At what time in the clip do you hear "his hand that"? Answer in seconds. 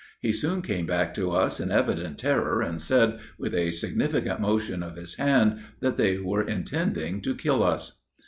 4.95-5.95